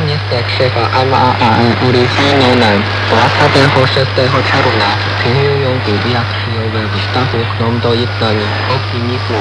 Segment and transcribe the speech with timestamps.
[0.00, 2.48] mniestek szefa MAAE uliczną
[3.12, 3.96] Łaskawego 6
[4.50, 4.88] czerwca
[5.24, 7.38] pilnują wywiad przyjąłem wystawu
[7.82, 9.40] do jednania optymizmu.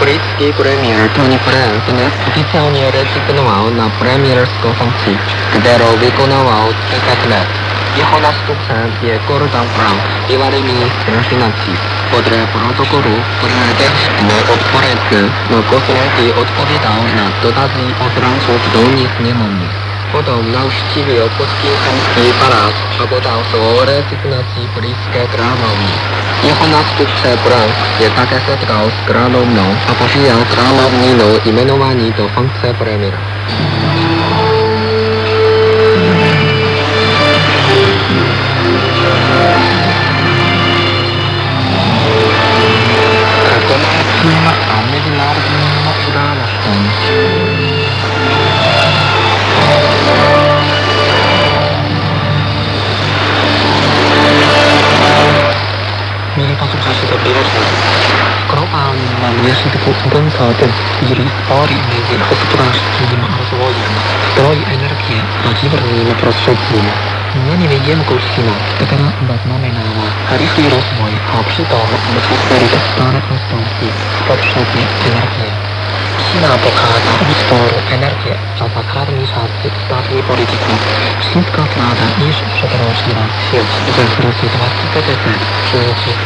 [0.00, 5.14] Brytyjski premier Tony Blair dnes oficjalnie rezygnował na premierską funkcję,
[5.50, 7.55] którą wykonywał 30 lat.
[7.96, 11.72] Jeho nástupcem je Gordon Brown, bývalý ministr financí.
[12.10, 15.00] Podle protokolu Bernadette můj odporec
[15.70, 19.68] Kosnety odpovědal na dotazy poslanců v dolní sněmovny.
[20.12, 25.94] Potom navštívil Poskinský palác a podal svou rezignaci blízké královny.
[26.42, 33.35] Jeho nástupce Brown je také setkal s královnou a požíval královninu jmenování do funkce premiéra.
[56.96, 57.68] しさと言いましたが、
[58.48, 59.92] このあんな見出しで文
[60.32, 60.72] 化を手に
[61.04, 64.00] 握り、パワーリーイメージホットトランス金にも争うような、
[64.32, 66.88] ドライエネルギーのギブラにプロスショップにも、
[67.52, 68.48] 何に家もこうしても、
[68.80, 75.25] だから、バットの目なのは、ハリフィーロスもい、ハプシーターも、バットの目なのは、バットの目なのは、バットの目なのは、
[76.44, 80.74] pokaza utworu energię za zakarmi czasy statki polityki.
[81.20, 85.16] Wszystko prawda niż przekroczyła sieć ze wzrostu 20%
[85.66, 85.80] przy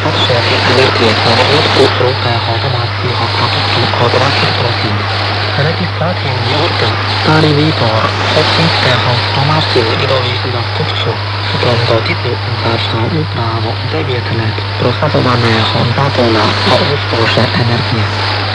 [0.05, 5.31] potrzebie energii rozwój ruchowego automacyjnego produktu o 20%.
[5.69, 8.03] Legislacyjny organ stary wybór
[8.41, 11.17] obczyńskiego zgromadzenia widowisk zastępców
[11.55, 12.31] którą dotyczy
[12.65, 15.65] zaczął uprawą 9 lat prosadowanego
[15.97, 18.05] zakona o utworze energii.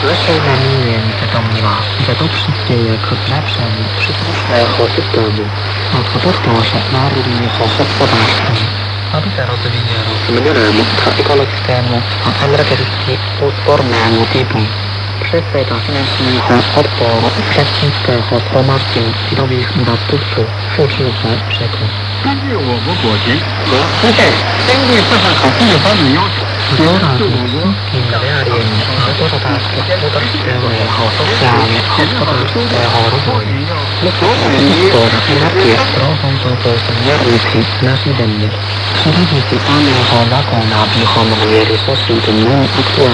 [0.04, 1.74] Wyższej namienie wiadomiła,
[2.06, 5.44] że to przyspieje k zlepszeniu przysłusznego systemu
[5.98, 8.52] od podporze narodowego gospodarstwa.
[9.16, 10.76] Aby te rozwijanie rozmiarem
[11.20, 13.14] ekologickiemu, a energetycznie
[13.48, 14.58] odpornemu typu
[15.24, 16.42] Przesyta finansowania
[16.80, 20.46] odporu przeciwskiego zgromadzenia widowisk następców
[20.78, 22.10] uczyłce przekroczy.
[22.24, 23.26] 根据我国国情
[23.66, 24.18] 和实践，
[24.66, 26.38] 根据社会可控方面要求，
[29.15, 33.47] とたたして、ことしてもやほとじゃあね、ほととしてほろほい。
[33.47, 38.51] もっと一歩だけなってやったら、ほんとこうしてみやるし、なしでね。
[39.05, 43.07] それに時間のほうがこんな美法も言えるとすると、もう一つは、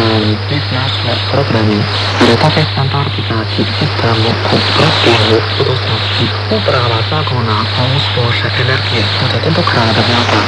[0.50, 1.76] ビスナスのプログラム。
[1.78, 10.42] で、たけしさんとあるきが、ちっちゃも、こっからっていう、ことさ、き、ほらばさ、こんな、ほんすぽしゃ、エネルギー、ほんとてとからだめなか。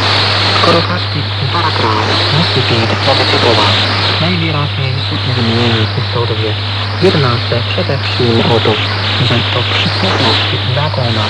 [0.64, 1.20] この歌詞、
[1.52, 2.08] パラグラフ、
[2.40, 3.68] もし、ビーで、とててとは、
[4.24, 6.52] ないみらせん、すきで、zmienienie istotnie.
[7.04, 8.72] Jednakże przede wszystkim o to,
[9.26, 11.24] że to przystępności zakona